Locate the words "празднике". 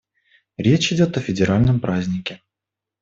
1.79-2.41